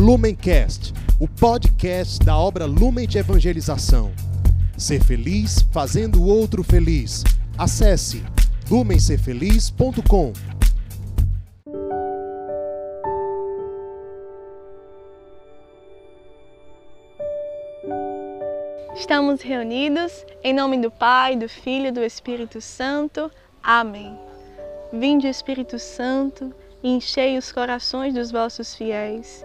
Lumencast, 0.00 0.94
o 1.20 1.28
podcast 1.28 2.24
da 2.24 2.34
obra 2.34 2.64
Lumen 2.64 3.06
de 3.06 3.18
Evangelização. 3.18 4.10
Ser 4.74 5.04
feliz 5.04 5.60
fazendo 5.70 6.22
o 6.22 6.26
outro 6.26 6.64
feliz. 6.64 7.22
Acesse 7.58 8.24
lumencerfeliz.com. 8.70 10.32
Estamos 18.96 19.42
reunidos 19.42 20.24
em 20.42 20.54
nome 20.54 20.78
do 20.78 20.90
Pai, 20.90 21.36
do 21.36 21.46
Filho 21.46 21.88
e 21.88 21.92
do 21.92 22.02
Espírito 22.02 22.58
Santo. 22.62 23.30
Amém. 23.62 24.18
Vinde, 24.94 25.28
Espírito 25.28 25.78
Santo, 25.78 26.54
e 26.82 26.88
enchei 26.88 27.36
os 27.36 27.52
corações 27.52 28.14
dos 28.14 28.30
vossos 28.30 28.74
fiéis, 28.74 29.44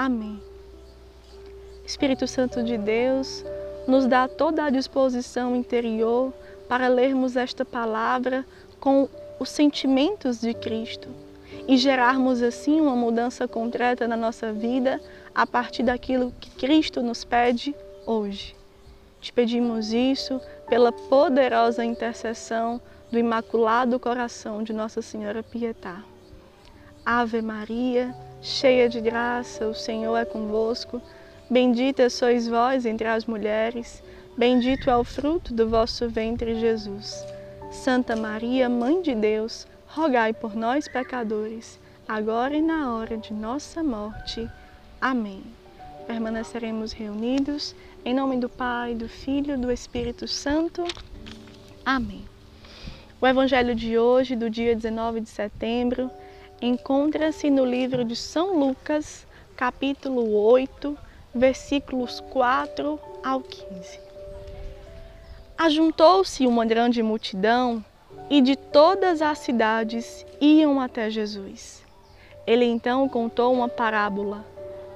Amém. 0.00 0.40
Espírito 1.84 2.26
Santo 2.26 2.62
de 2.62 2.78
Deus, 2.78 3.44
nos 3.86 4.06
dá 4.06 4.26
toda 4.26 4.64
a 4.64 4.70
disposição 4.70 5.54
interior 5.54 6.32
para 6.66 6.88
lermos 6.88 7.36
esta 7.36 7.66
palavra 7.66 8.46
com 8.80 9.10
os 9.38 9.50
sentimentos 9.50 10.40
de 10.40 10.54
Cristo 10.54 11.06
e 11.68 11.76
gerarmos 11.76 12.40
assim 12.40 12.80
uma 12.80 12.96
mudança 12.96 13.46
concreta 13.46 14.08
na 14.08 14.16
nossa 14.16 14.54
vida 14.54 15.02
a 15.34 15.46
partir 15.46 15.82
daquilo 15.82 16.32
que 16.40 16.48
Cristo 16.52 17.02
nos 17.02 17.22
pede 17.22 17.76
hoje. 18.06 18.56
Te 19.20 19.30
pedimos 19.30 19.92
isso 19.92 20.40
pela 20.66 20.92
poderosa 20.92 21.84
intercessão 21.84 22.80
do 23.12 23.18
Imaculado 23.18 24.00
Coração 24.00 24.62
de 24.62 24.72
Nossa 24.72 25.02
Senhora 25.02 25.42
Pietá. 25.42 26.02
Ave 27.04 27.42
Maria, 27.42 28.14
cheia 28.42 28.88
de 28.88 29.00
graça, 29.00 29.66
o 29.66 29.74
Senhor 29.74 30.16
é 30.16 30.24
convosco. 30.24 31.00
Bendita 31.48 32.08
sois 32.08 32.46
vós 32.46 32.86
entre 32.86 33.06
as 33.06 33.26
mulheres, 33.26 34.02
bendito 34.36 34.88
é 34.88 34.96
o 34.96 35.04
fruto 35.04 35.52
do 35.52 35.68
vosso 35.68 36.08
ventre, 36.08 36.58
Jesus. 36.58 37.24
Santa 37.70 38.16
Maria, 38.16 38.68
Mãe 38.68 39.02
de 39.02 39.14
Deus, 39.14 39.66
rogai 39.86 40.32
por 40.32 40.54
nós, 40.54 40.86
pecadores, 40.88 41.78
agora 42.06 42.56
e 42.56 42.62
na 42.62 42.94
hora 42.94 43.16
de 43.16 43.32
nossa 43.32 43.82
morte. 43.82 44.48
Amém. 45.00 45.42
Permaneceremos 46.06 46.92
reunidos 46.92 47.74
em 48.04 48.14
nome 48.14 48.38
do 48.38 48.48
Pai, 48.48 48.94
do 48.94 49.08
Filho 49.08 49.54
e 49.54 49.58
do 49.58 49.70
Espírito 49.70 50.26
Santo. 50.26 50.84
Amém. 51.84 52.24
O 53.20 53.26
Evangelho 53.26 53.74
de 53.74 53.98
hoje, 53.98 54.34
do 54.34 54.48
dia 54.48 54.74
19 54.74 55.20
de 55.20 55.28
setembro, 55.28 56.10
encontra-se 56.60 57.48
no 57.48 57.64
livro 57.64 58.04
de 58.04 58.14
São 58.14 58.58
Lucas, 58.58 59.26
capítulo 59.56 60.34
8, 60.34 60.96
versículos 61.34 62.20
4 62.30 63.00
ao 63.24 63.40
15. 63.40 64.00
Ajuntou-se 65.56 66.46
uma 66.46 66.66
grande 66.66 67.02
multidão 67.02 67.84
e 68.28 68.40
de 68.40 68.56
todas 68.56 69.22
as 69.22 69.38
cidades 69.38 70.24
iam 70.40 70.80
até 70.80 71.10
Jesus. 71.10 71.84
Ele 72.46 72.64
então 72.64 73.08
contou 73.08 73.52
uma 73.52 73.68
parábola. 73.68 74.44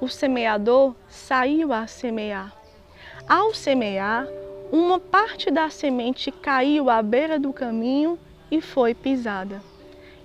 O 0.01 0.07
semeador 0.07 0.93
saiu 1.07 1.71
a 1.71 1.87
semear. 1.87 2.53
Ao 3.27 3.53
semear, 3.53 4.27
uma 4.71 4.99
parte 4.99 5.49
da 5.49 5.69
semente 5.69 6.31
caiu 6.31 6.89
à 6.89 7.01
beira 7.01 7.39
do 7.39 7.53
caminho 7.53 8.19
e 8.51 8.61
foi 8.61 8.93
pisada. 8.93 9.61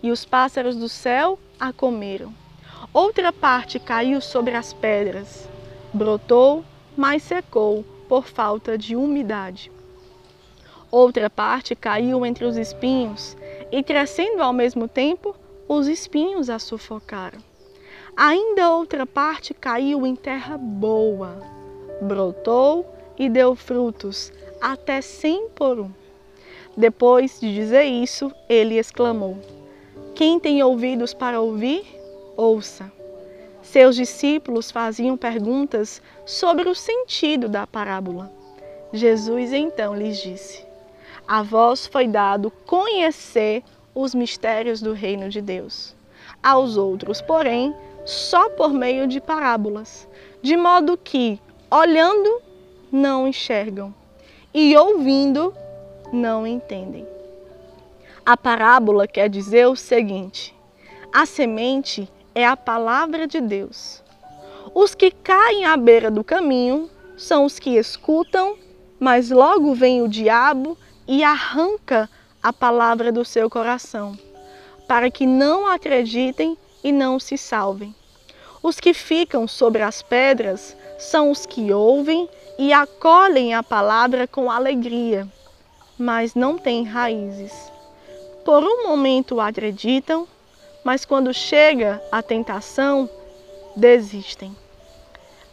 E 0.02 0.10
os 0.10 0.24
pássaros 0.24 0.76
do 0.76 0.88
céu 0.88 1.38
a 1.58 1.72
comeram. 1.72 2.34
Outra 2.92 3.32
parte 3.32 3.78
caiu 3.78 4.20
sobre 4.20 4.54
as 4.54 4.72
pedras. 4.72 5.48
Brotou, 5.92 6.64
mas 6.96 7.22
secou 7.22 7.84
por 8.08 8.26
falta 8.26 8.76
de 8.76 8.96
umidade. 8.96 9.70
Outra 10.90 11.30
parte 11.30 11.76
caiu 11.76 12.26
entre 12.26 12.44
os 12.44 12.56
espinhos, 12.56 13.36
e 13.70 13.82
crescendo 13.82 14.42
ao 14.42 14.52
mesmo 14.52 14.88
tempo, 14.88 15.36
os 15.68 15.86
espinhos 15.86 16.50
a 16.50 16.58
sufocaram. 16.58 17.38
Ainda 18.16 18.72
outra 18.72 19.06
parte 19.06 19.54
caiu 19.54 20.04
em 20.04 20.16
terra 20.16 20.58
boa, 20.58 21.38
brotou 22.02 22.92
e 23.16 23.28
deu 23.28 23.54
frutos, 23.54 24.32
até 24.60 25.00
cem 25.00 25.48
por 25.50 25.78
um. 25.78 25.90
Depois 26.76 27.38
de 27.40 27.54
dizer 27.54 27.84
isso, 27.84 28.32
ele 28.48 28.76
exclamou: 28.76 29.38
Quem 30.20 30.38
tem 30.38 30.62
ouvidos 30.62 31.14
para 31.14 31.40
ouvir, 31.40 31.82
ouça. 32.36 32.92
Seus 33.62 33.96
discípulos 33.96 34.70
faziam 34.70 35.16
perguntas 35.16 36.02
sobre 36.26 36.68
o 36.68 36.74
sentido 36.74 37.48
da 37.48 37.66
parábola. 37.66 38.30
Jesus 38.92 39.50
então 39.50 39.96
lhes 39.96 40.18
disse: 40.18 40.62
A 41.26 41.42
vós 41.42 41.86
foi 41.86 42.06
dado 42.06 42.50
conhecer 42.66 43.62
os 43.94 44.14
mistérios 44.14 44.82
do 44.82 44.92
reino 44.92 45.30
de 45.30 45.40
Deus. 45.40 45.96
Aos 46.42 46.76
outros, 46.76 47.22
porém, 47.22 47.74
só 48.04 48.50
por 48.50 48.74
meio 48.74 49.06
de 49.06 49.22
parábolas, 49.22 50.06
de 50.42 50.54
modo 50.54 50.98
que, 50.98 51.40
olhando, 51.70 52.42
não 52.92 53.26
enxergam, 53.26 53.94
e 54.52 54.76
ouvindo, 54.76 55.54
não 56.12 56.46
entendem. 56.46 57.06
A 58.24 58.36
parábola 58.36 59.06
quer 59.06 59.28
dizer 59.28 59.66
o 59.66 59.74
seguinte: 59.74 60.54
a 61.12 61.24
semente 61.24 62.08
é 62.34 62.46
a 62.46 62.56
palavra 62.56 63.26
de 63.26 63.40
Deus. 63.40 64.02
Os 64.74 64.94
que 64.94 65.10
caem 65.10 65.64
à 65.64 65.76
beira 65.76 66.10
do 66.10 66.22
caminho 66.22 66.88
são 67.16 67.44
os 67.44 67.58
que 67.58 67.76
escutam, 67.76 68.56
mas 68.98 69.30
logo 69.30 69.74
vem 69.74 70.02
o 70.02 70.08
diabo 70.08 70.76
e 71.08 71.24
arranca 71.24 72.08
a 72.42 72.52
palavra 72.52 73.10
do 73.10 73.24
seu 73.24 73.50
coração, 73.50 74.16
para 74.86 75.10
que 75.10 75.26
não 75.26 75.66
acreditem 75.66 76.56
e 76.84 76.92
não 76.92 77.18
se 77.18 77.36
salvem. 77.36 77.94
Os 78.62 78.78
que 78.78 78.92
ficam 78.92 79.48
sobre 79.48 79.82
as 79.82 80.02
pedras 80.02 80.76
são 80.98 81.30
os 81.30 81.46
que 81.46 81.72
ouvem 81.72 82.28
e 82.58 82.72
acolhem 82.72 83.54
a 83.54 83.62
palavra 83.62 84.26
com 84.26 84.50
alegria, 84.50 85.26
mas 85.98 86.34
não 86.34 86.58
têm 86.58 86.84
raízes. 86.84 87.72
Por 88.50 88.64
um 88.64 88.82
momento 88.82 89.40
acreditam, 89.40 90.26
mas 90.82 91.04
quando 91.04 91.32
chega 91.32 92.02
a 92.10 92.20
tentação, 92.20 93.08
desistem. 93.76 94.56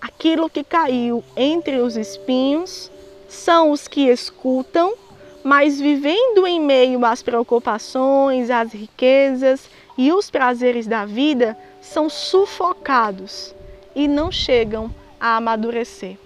Aquilo 0.02 0.50
que 0.50 0.64
caiu 0.64 1.24
entre 1.36 1.78
os 1.78 1.96
espinhos 1.96 2.92
são 3.30 3.70
os 3.70 3.88
que 3.88 4.10
escutam, 4.10 4.96
mas 5.44 5.80
vivendo 5.80 6.48
em 6.48 6.60
meio 6.60 7.06
às 7.06 7.22
preocupações, 7.22 8.50
às 8.50 8.74
riquezas 8.74 9.70
e 9.96 10.12
os 10.12 10.32
prazeres 10.32 10.88
da 10.88 11.06
vida, 11.06 11.56
são 11.80 12.10
sufocados 12.10 13.54
e 13.96 14.08
não 14.08 14.32
chegam 14.32 14.90
a 15.20 15.38
amadurecer. 15.38 16.18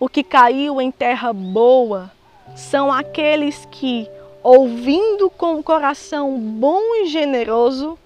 O 0.00 0.08
que 0.08 0.24
caiu 0.24 0.80
em 0.80 0.90
terra 0.90 1.32
boa 1.32 2.10
são 2.56 2.92
aqueles 2.92 3.68
que, 3.70 4.08
ouvindo 4.44 5.30
com 5.30 5.58
o 5.58 5.62
coração 5.62 6.38
bom 6.38 6.94
e 6.96 7.06
generoso, 7.06 7.98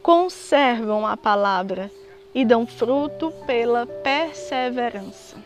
conservam 0.00 1.04
a 1.04 1.16
palavra 1.16 1.90
e 2.32 2.44
dão 2.44 2.64
fruto 2.64 3.32
pela 3.44 3.84
perseverança. 3.86 5.36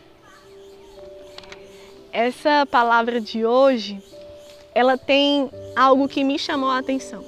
Essa 2.13 2.65
palavra 2.69 3.19
de 3.19 3.43
hoje, 3.43 4.01
ela 4.73 4.97
tem 4.97 5.49
algo 5.75 6.07
que 6.07 6.23
me 6.23 6.37
chamou 6.37 6.69
a 6.69 6.77
atenção. 6.77 7.25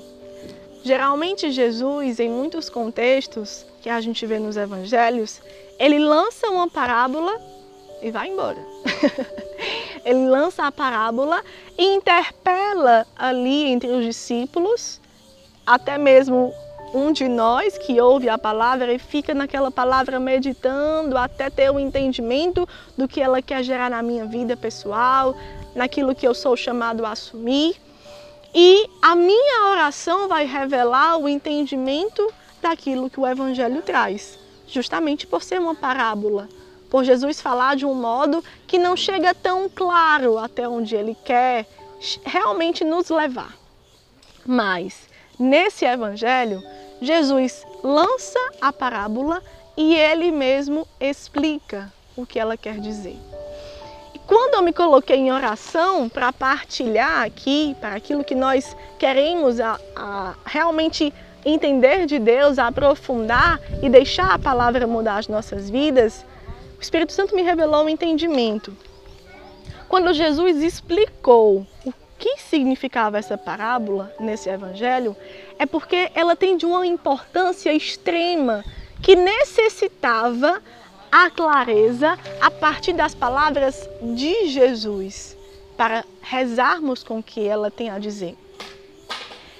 Geralmente 0.84 1.52
Jesus, 1.52 2.20
em 2.20 2.30
muitos 2.30 2.70
contextos 2.70 3.66
que 3.82 3.90
a 3.90 4.00
gente 4.00 4.26
vê 4.28 4.38
nos 4.38 4.56
evangelhos, 4.56 5.42
ele 5.80 5.98
lança 5.98 6.48
uma 6.50 6.70
parábola 6.70 7.36
e 8.02 8.12
vai 8.12 8.28
embora. 8.28 8.60
ele 10.08 10.30
lança 10.30 10.66
a 10.66 10.72
parábola 10.72 11.44
e 11.78 11.84
interpela 11.84 13.06
ali 13.14 13.66
entre 13.66 13.90
os 13.90 14.06
discípulos, 14.06 15.02
até 15.66 15.98
mesmo 15.98 16.54
um 16.94 17.12
de 17.12 17.28
nós 17.28 17.78
que 17.78 18.00
ouve 18.00 18.30
a 18.30 18.38
palavra 18.38 18.94
e 18.94 18.98
fica 18.98 19.34
naquela 19.34 19.70
palavra 19.70 20.18
meditando 20.18 21.18
até 21.18 21.50
ter 21.50 21.70
o 21.70 21.78
entendimento 21.78 22.66
do 22.98 23.06
que 23.06 23.20
ela 23.22 23.42
quer 23.42 23.62
gerar 23.64 23.90
na 23.90 24.02
minha 24.02 24.26
vida 24.26 24.56
pessoal, 24.56 25.36
naquilo 25.76 26.16
que 26.16 26.26
eu 26.26 26.34
sou 26.34 26.56
chamado 26.56 27.06
a 27.06 27.12
assumir. 27.12 27.76
E 28.56 28.90
a 29.02 29.14
minha 29.14 29.72
oração 29.72 30.30
vai 30.30 30.46
revelar 30.46 31.18
o 31.18 31.28
entendimento 31.28 32.34
daquilo 32.62 33.10
que 33.10 33.20
o 33.20 33.28
Evangelho 33.28 33.82
traz, 33.82 34.40
justamente 34.66 35.28
por 35.28 35.44
ser 35.44 35.60
uma 35.60 35.76
parábola, 35.76 36.48
por 36.90 37.04
Jesus 37.04 37.42
falar 37.42 37.76
de 37.76 37.86
um 37.86 37.94
modo 37.94 38.44
que 38.66 38.78
não 38.78 38.96
chega 38.96 39.34
tão 39.34 39.70
claro 39.70 40.38
até 40.38 40.68
onde 40.68 40.96
ele 40.96 41.16
quer 41.26 41.66
realmente 42.24 42.84
nos 42.84 43.10
levar. 43.10 43.56
Mas 44.46 45.08
nesse 45.40 45.86
Evangelho, 45.86 46.62
Jesus 47.02 47.66
lança 47.84 48.40
a 48.62 48.72
parábola 48.72 49.42
e 49.76 49.96
ele 49.96 50.32
mesmo 50.32 50.88
explica 51.00 51.92
o 52.16 52.26
que 52.26 52.40
ela 52.40 52.58
quer 52.58 52.80
dizer. 52.80 53.18
E 54.14 54.20
quando 54.20 54.56
eu 54.56 54.64
me 54.64 54.74
coloquei 54.74 55.18
em 55.18 55.32
oração 55.32 56.10
para 56.10 56.34
partilhar 56.34 57.24
aqui, 57.24 57.76
para 57.80 57.96
aquilo 57.96 58.24
que 58.24 58.34
nós 58.34 58.76
queremos 58.98 59.60
a, 59.60 59.80
a 59.96 60.34
realmente 60.46 61.14
entender 61.46 62.06
de 62.06 62.20
Deus, 62.20 62.58
aprofundar 62.58 63.60
e 63.82 63.90
deixar 63.90 64.34
a 64.34 64.40
palavra 64.40 64.88
mudar 64.88 65.18
as 65.18 65.28
nossas 65.28 65.70
vidas, 65.70 66.26
o 66.78 66.82
Espírito 66.82 67.14
Santo 67.14 67.36
me 67.36 67.42
revelou 67.42 67.84
um 67.84 67.90
entendimento. 67.90 68.76
Quando 69.88 70.14
Jesus 70.14 70.62
explicou 70.62 71.66
o 71.86 71.94
que 72.20 72.38
significava 72.38 73.18
essa 73.18 73.38
parábola 73.38 74.14
nesse 74.20 74.50
evangelho, 74.50 75.16
é 75.58 75.66
porque 75.66 76.12
ela 76.14 76.36
tem 76.36 76.58
de 76.58 76.66
uma 76.66 76.86
importância 76.86 77.74
extrema 77.74 78.64
que 79.02 79.16
necessitava 79.16 80.62
a 81.12 81.30
clareza 81.30 82.18
a 82.42 82.52
partir 82.52 82.94
das 82.94 83.16
palavras 83.16 83.90
de 84.02 84.48
Jesus 84.48 85.38
para 85.78 86.04
rezarmos 86.22 87.04
com 87.04 87.20
o 87.20 87.24
que 87.24 87.48
ela 87.48 87.72
tem 87.72 87.90
a 87.90 88.00
dizer. 88.00 88.36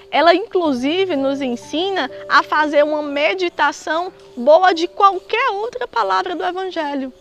Ela, 0.10 0.34
inclusive, 0.34 1.16
nos 1.16 1.42
ensina 1.42 2.10
a 2.30 2.42
fazer 2.42 2.84
uma 2.84 3.02
meditação 3.02 4.12
boa 4.36 4.74
de 4.74 4.88
qualquer 4.88 5.50
outra 5.50 5.88
palavra 5.88 6.36
do 6.36 6.44
Evangelho, 6.44 7.12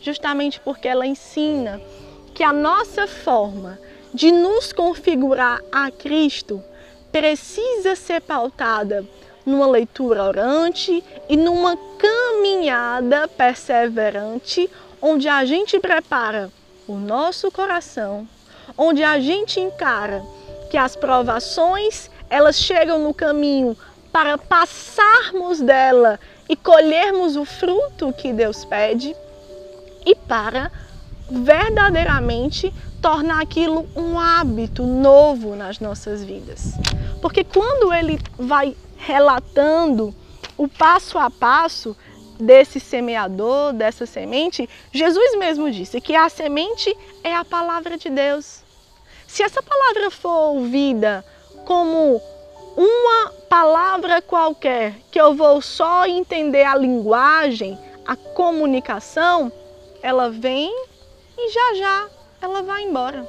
justamente 0.00 0.60
porque 0.60 0.86
ela 0.86 1.06
ensina 1.06 1.80
que 2.34 2.42
a 2.42 2.52
nossa 2.52 3.06
forma 3.06 3.78
de 4.12 4.30
nos 4.30 4.72
configurar 4.72 5.60
a 5.72 5.90
Cristo 5.90 6.62
precisa 7.10 7.96
ser 7.96 8.20
pautada 8.20 9.06
numa 9.44 9.66
leitura 9.66 10.24
orante 10.24 11.02
e 11.28 11.36
numa 11.36 11.78
caminhada 11.98 13.28
perseverante, 13.28 14.68
onde 15.00 15.28
a 15.28 15.44
gente 15.44 15.78
prepara 15.78 16.50
o 16.86 16.94
nosso 16.94 17.50
coração, 17.50 18.28
onde 18.76 19.02
a 19.02 19.18
gente 19.18 19.60
encara 19.60 20.22
que 20.70 20.76
as 20.76 20.96
provações 20.96 22.10
elas 22.28 22.56
chegam 22.56 22.98
no 23.00 23.14
caminho 23.14 23.76
para 24.12 24.38
passarmos 24.38 25.60
dela 25.60 26.18
e 26.48 26.56
colhermos 26.56 27.36
o 27.36 27.44
fruto 27.44 28.12
que 28.12 28.32
Deus 28.32 28.64
pede 28.64 29.14
e 30.04 30.14
para 30.14 30.70
verdadeiramente 31.30 32.72
tornar 33.02 33.42
aquilo 33.42 33.88
um 33.96 34.18
hábito 34.18 34.84
novo 34.84 35.54
nas 35.54 35.80
nossas 35.80 36.24
vidas. 36.24 36.72
Porque 37.20 37.44
quando 37.44 37.92
ele 37.92 38.18
vai 38.38 38.76
relatando 38.96 40.14
o 40.56 40.66
passo 40.68 41.18
a 41.18 41.30
passo 41.30 41.96
desse 42.38 42.78
semeador, 42.78 43.72
dessa 43.72 44.06
semente, 44.06 44.68
Jesus 44.92 45.36
mesmo 45.38 45.70
disse 45.70 46.00
que 46.00 46.14
a 46.14 46.28
semente 46.28 46.96
é 47.22 47.34
a 47.34 47.44
palavra 47.44 47.96
de 47.98 48.08
Deus. 48.08 48.62
Se 49.26 49.42
essa 49.42 49.62
palavra 49.62 50.10
for 50.10 50.54
ouvida 50.54 51.24
como 51.66 52.22
uma 52.76 53.32
palavra 53.48 54.22
qualquer 54.22 54.94
que 55.10 55.20
eu 55.20 55.34
vou 55.34 55.60
só 55.60 56.06
entender 56.06 56.62
a 56.62 56.76
linguagem, 56.76 57.76
a 58.06 58.14
comunicação, 58.14 59.50
ela 60.00 60.30
vem 60.30 60.72
e 61.36 61.50
já 61.50 61.74
já 61.74 62.08
ela 62.40 62.62
vai 62.62 62.84
embora. 62.84 63.28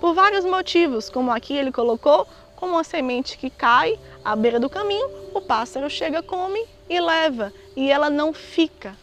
Por 0.00 0.14
vários 0.14 0.44
motivos, 0.44 1.10
como 1.10 1.30
aqui 1.30 1.54
ele 1.54 1.70
colocou, 1.70 2.26
como 2.56 2.72
uma 2.72 2.84
semente 2.84 3.36
que 3.36 3.50
cai 3.50 3.98
à 4.24 4.34
beira 4.34 4.58
do 4.58 4.70
caminho, 4.70 5.10
o 5.34 5.40
pássaro 5.42 5.90
chega, 5.90 6.22
come 6.22 6.66
e 6.88 6.98
leva, 6.98 7.52
e 7.76 7.90
ela 7.90 8.08
não 8.08 8.32
fica 8.32 8.96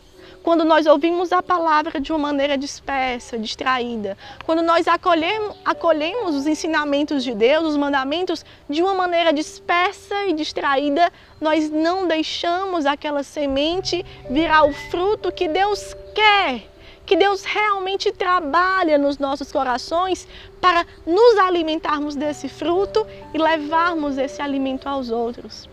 quando 0.43 0.65
nós 0.65 0.85
ouvimos 0.85 1.31
a 1.31 1.41
palavra 1.41 2.01
de 2.01 2.11
uma 2.11 2.19
maneira 2.19 2.57
dispersa, 2.57 3.39
distraída, 3.39 4.17
quando 4.45 4.61
nós 4.61 4.87
acolhemos, 4.87 5.55
acolhemos 5.63 6.35
os 6.35 6.45
ensinamentos 6.45 7.23
de 7.23 7.33
Deus, 7.33 7.69
os 7.69 7.77
mandamentos, 7.77 8.45
de 8.69 8.83
uma 8.83 8.93
maneira 8.93 9.31
dispersa 9.31 10.27
e 10.27 10.33
distraída, 10.33 11.09
nós 11.39 11.69
não 11.69 12.07
deixamos 12.07 12.85
aquela 12.85 13.23
semente 13.23 14.05
virar 14.29 14.65
o 14.65 14.73
fruto 14.73 15.31
que 15.31 15.47
Deus 15.47 15.95
quer 16.13 16.73
que 17.05 17.17
Deus 17.17 17.43
realmente 17.43 18.13
trabalha 18.13 18.97
nos 18.97 19.17
nossos 19.17 19.51
corações 19.51 20.25
para 20.61 20.85
nos 21.05 21.37
alimentarmos 21.37 22.15
desse 22.15 22.47
fruto 22.47 23.05
e 23.33 23.37
levarmos 23.37 24.17
esse 24.17 24.41
alimento 24.41 24.87
aos 24.87 25.09
outros. 25.09 25.67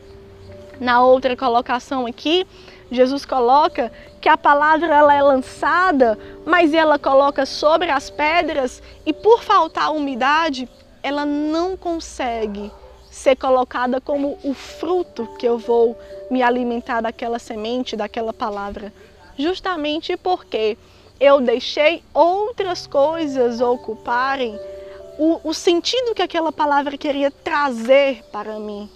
Na 0.81 1.02
outra 1.05 1.37
colocação 1.37 2.05
aqui, 2.05 2.46
Jesus 2.91 3.25
coloca 3.25 3.93
que 4.21 4.29
a 4.29 4.37
palavra 4.37 4.95
ela 4.95 5.15
é 5.15 5.23
lançada, 5.23 6.19
mas 6.45 6.75
ela 6.75 6.99
coloca 6.99 7.47
sobre 7.47 7.91
as 7.91 8.11
pedras 8.11 8.83
e 9.07 9.13
por 9.13 9.43
faltar 9.43 9.93
umidade, 9.93 10.69
ela 11.03 11.25
não 11.25 11.77
consegue 11.77 12.71
ser 13.11 13.37
colocada 13.37 14.01
como 14.01 14.39
o 14.43 14.53
fruto 14.55 15.27
que 15.39 15.47
eu 15.47 15.59
vou 15.59 15.99
me 16.31 16.43
alimentar 16.43 17.01
daquela 17.01 17.39
semente, 17.39 17.97
daquela 17.97 18.33
palavra. 18.33 18.93
Justamente 19.39 20.17
porque 20.17 20.77
eu 21.19 21.41
deixei 21.41 22.03
outras 22.13 22.87
coisas 22.87 23.61
ocuparem 23.61 24.59
o, 25.19 25.41
o 25.45 25.55
sentido 25.55 26.15
que 26.15 26.23
aquela 26.23 26.51
palavra 26.51 26.97
queria 26.97 27.31
trazer 27.31 28.25
para 28.33 28.59
mim 28.59 28.89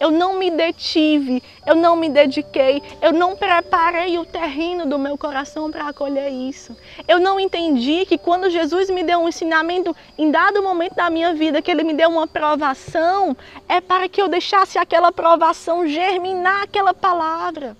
eu 0.00 0.10
não 0.10 0.38
me 0.38 0.50
detive, 0.50 1.42
eu 1.66 1.74
não 1.74 1.96
me 1.96 2.08
dediquei, 2.08 2.82
eu 3.02 3.12
não 3.12 3.36
preparei 3.36 4.18
o 4.18 4.24
terreno 4.24 4.86
do 4.86 4.98
meu 4.98 5.18
coração 5.18 5.70
para 5.70 5.88
acolher 5.88 6.28
isso. 6.28 6.76
Eu 7.06 7.18
não 7.18 7.40
entendi 7.40 8.06
que 8.06 8.16
quando 8.16 8.48
Jesus 8.48 8.88
me 8.90 9.02
deu 9.02 9.20
um 9.20 9.28
ensinamento 9.28 9.94
em 10.16 10.30
dado 10.30 10.62
momento 10.62 10.94
da 10.94 11.10
minha 11.10 11.34
vida, 11.34 11.60
que 11.60 11.70
ele 11.70 11.82
me 11.82 11.94
deu 11.94 12.08
uma 12.08 12.26
provação, 12.26 13.36
é 13.68 13.80
para 13.80 14.08
que 14.08 14.22
eu 14.22 14.28
deixasse 14.28 14.78
aquela 14.78 15.10
provação 15.10 15.86
germinar 15.86 16.62
aquela 16.62 16.94
palavra. 16.94 17.76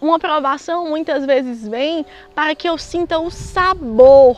Uma 0.00 0.18
provação 0.18 0.88
muitas 0.88 1.24
vezes 1.24 1.66
vem 1.66 2.04
para 2.34 2.54
que 2.54 2.68
eu 2.68 2.76
sinta 2.76 3.18
o 3.18 3.30
sabor 3.30 4.36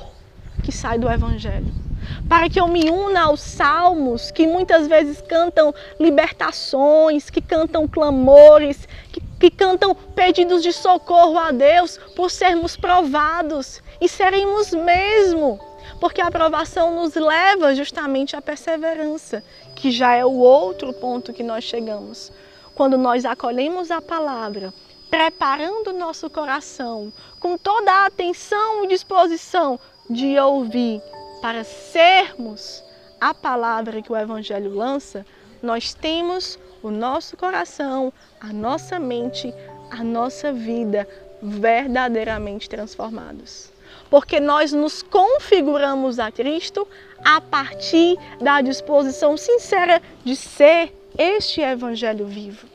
que 0.62 0.72
sai 0.72 0.98
do 0.98 1.10
Evangelho 1.10 1.87
para 2.28 2.48
que 2.48 2.60
eu 2.60 2.68
me 2.68 2.90
una 2.90 3.24
aos 3.24 3.40
salmos 3.40 4.30
que 4.30 4.46
muitas 4.46 4.86
vezes 4.86 5.22
cantam 5.22 5.74
libertações, 5.98 7.30
que 7.30 7.40
cantam 7.40 7.88
clamores, 7.88 8.86
que, 9.12 9.20
que 9.40 9.50
cantam 9.50 9.94
pedidos 9.94 10.62
de 10.62 10.72
socorro 10.72 11.38
a 11.38 11.50
Deus 11.50 11.98
por 12.14 12.30
sermos 12.30 12.76
provados 12.76 13.82
e 14.00 14.08
seremos 14.08 14.72
mesmo, 14.72 15.58
porque 16.00 16.20
a 16.20 16.26
aprovação 16.26 16.94
nos 16.94 17.14
leva 17.14 17.74
justamente 17.74 18.36
à 18.36 18.42
perseverança, 18.42 19.42
que 19.74 19.90
já 19.90 20.14
é 20.14 20.24
o 20.24 20.38
outro 20.38 20.92
ponto 20.92 21.32
que 21.32 21.42
nós 21.42 21.64
chegamos. 21.64 22.32
Quando 22.74 22.96
nós 22.96 23.24
acolhemos 23.24 23.90
a 23.90 24.00
palavra, 24.00 24.72
preparando 25.10 25.88
o 25.88 25.98
nosso 25.98 26.28
coração 26.30 27.12
com 27.40 27.56
toda 27.56 27.90
a 27.90 28.06
atenção 28.06 28.84
e 28.84 28.88
disposição 28.88 29.80
de 30.08 30.38
ouvir 30.38 31.02
para 31.40 31.64
sermos 31.64 32.82
a 33.20 33.34
palavra 33.34 34.02
que 34.02 34.12
o 34.12 34.16
Evangelho 34.16 34.74
lança, 34.74 35.24
nós 35.62 35.94
temos 35.94 36.58
o 36.82 36.90
nosso 36.90 37.36
coração, 37.36 38.12
a 38.40 38.52
nossa 38.52 38.98
mente, 38.98 39.52
a 39.90 40.04
nossa 40.04 40.52
vida 40.52 41.08
verdadeiramente 41.42 42.68
transformados. 42.68 43.70
Porque 44.10 44.40
nós 44.40 44.72
nos 44.72 45.02
configuramos 45.02 46.18
a 46.18 46.30
Cristo 46.30 46.86
a 47.24 47.40
partir 47.40 48.16
da 48.40 48.60
disposição 48.60 49.36
sincera 49.36 50.00
de 50.24 50.36
ser 50.36 50.92
este 51.16 51.60
Evangelho 51.60 52.26
vivo. 52.26 52.66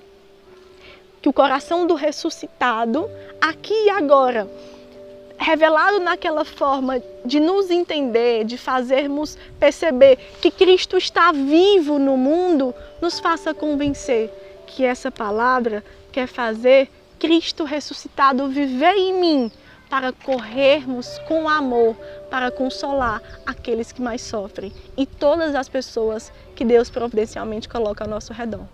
Que 1.22 1.29
o 1.29 1.34
coração 1.34 1.88
do 1.88 1.96
ressuscitado, 1.96 3.10
aqui 3.39 3.74
e 3.74 3.89
agora, 3.89 4.50
revelado 5.44 6.00
naquela 6.00 6.46
forma 6.46 7.02
de 7.26 7.40
nos 7.40 7.70
entender, 7.70 8.46
de 8.46 8.58
fazermos 8.58 9.38
perceber 9.60 10.18
que 10.42 10.50
Cristo 10.50 10.98
está 10.98 11.32
vivo 11.32 12.00
no 12.00 12.18
mundo, 12.18 12.74
nos 13.02 13.20
faça 13.20 13.54
convencer 13.54 14.32
que 14.66 14.86
essa 14.86 15.12
palavra 15.12 15.84
quer 16.12 16.28
fazer 16.28 16.90
Cristo 17.20 17.64
ressuscitado 17.64 18.48
viver 18.48 18.96
em 18.96 19.14
mim 19.14 19.52
para 19.90 20.12
corrermos 20.12 21.20
com 21.28 21.48
amor, 21.48 21.96
para 22.32 22.50
consolar 22.50 23.22
aqueles 23.46 23.92
que 23.92 24.02
mais 24.02 24.22
sofrem 24.22 24.74
e 24.98 25.06
todas 25.06 25.54
as 25.54 25.70
pessoas 25.70 26.32
que 26.56 26.66
Deus 26.66 26.90
providencialmente 26.90 27.70
coloca 27.70 28.04
ao 28.04 28.10
nosso 28.10 28.34
redor. 28.34 28.66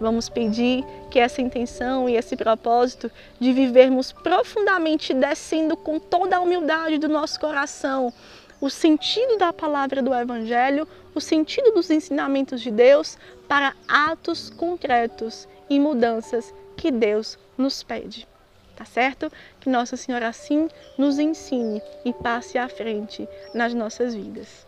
Vamos 0.00 0.28
pedir 0.28 0.84
que 1.10 1.18
essa 1.18 1.42
intenção 1.42 2.08
e 2.08 2.16
esse 2.16 2.36
propósito 2.36 3.10
de 3.40 3.52
vivermos 3.52 4.12
profundamente 4.12 5.12
descendo 5.12 5.76
com 5.76 5.98
toda 5.98 6.36
a 6.36 6.40
humildade 6.40 6.98
do 6.98 7.08
nosso 7.08 7.38
coração 7.40 8.12
o 8.60 8.68
sentido 8.68 9.38
da 9.38 9.52
palavra 9.52 10.02
do 10.02 10.12
Evangelho, 10.12 10.86
o 11.14 11.20
sentido 11.20 11.72
dos 11.72 11.90
ensinamentos 11.90 12.60
de 12.60 12.70
Deus 12.70 13.16
para 13.46 13.74
atos 13.86 14.50
concretos 14.50 15.48
e 15.70 15.78
mudanças 15.78 16.52
que 16.76 16.90
Deus 16.90 17.38
nos 17.56 17.82
pede. 17.82 18.26
Tá 18.74 18.84
certo? 18.84 19.30
Que 19.60 19.68
Nossa 19.68 19.96
Senhora 19.96 20.28
assim 20.28 20.68
nos 20.96 21.18
ensine 21.18 21.82
e 22.04 22.12
passe 22.12 22.58
à 22.58 22.68
frente 22.68 23.28
nas 23.52 23.74
nossas 23.74 24.14
vidas. 24.14 24.66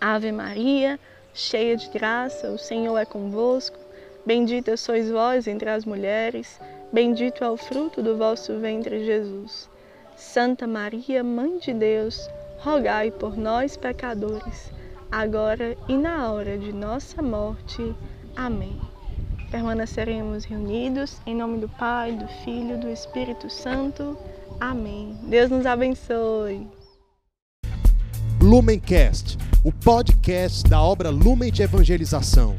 Ave 0.00 0.32
Maria, 0.32 0.98
cheia 1.34 1.76
de 1.76 1.88
graça, 1.88 2.50
o 2.50 2.58
Senhor 2.58 2.96
é 2.96 3.04
convosco. 3.04 3.78
Bendita 4.28 4.76
sois 4.76 5.10
vós 5.10 5.46
entre 5.46 5.70
as 5.70 5.86
mulheres, 5.86 6.60
bendito 6.92 7.42
é 7.42 7.48
o 7.48 7.56
fruto 7.56 8.02
do 8.02 8.14
vosso 8.18 8.58
ventre, 8.58 9.02
Jesus. 9.02 9.70
Santa 10.18 10.66
Maria, 10.66 11.24
Mãe 11.24 11.58
de 11.58 11.72
Deus, 11.72 12.28
rogai 12.58 13.10
por 13.10 13.38
nós, 13.38 13.74
pecadores, 13.74 14.70
agora 15.10 15.74
e 15.88 15.96
na 15.96 16.30
hora 16.30 16.58
de 16.58 16.74
nossa 16.74 17.22
morte. 17.22 17.94
Amém. 18.36 18.78
Permaneceremos 19.50 20.44
reunidos 20.44 21.16
em 21.24 21.34
nome 21.34 21.56
do 21.56 21.68
Pai, 21.70 22.12
do 22.12 22.28
Filho 22.44 22.74
e 22.74 22.80
do 22.80 22.90
Espírito 22.90 23.48
Santo. 23.48 24.14
Amém. 24.60 25.16
Deus 25.22 25.48
nos 25.48 25.64
abençoe. 25.64 26.68
Lumencast, 28.42 29.38
o 29.64 29.72
podcast 29.72 30.68
da 30.68 30.82
obra 30.82 31.08
Lumen 31.08 31.50
de 31.50 31.62
Evangelização. 31.62 32.58